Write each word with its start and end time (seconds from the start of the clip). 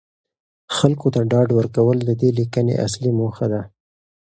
خلکو 0.77 1.07
ته 1.13 1.21
ډاډ 1.31 1.49
ورکول 1.59 1.97
د 2.03 2.09
دې 2.21 2.29
لیکنې 2.39 2.73
اصلي 2.85 3.11
موخه 3.19 3.45
ده. 3.53 3.61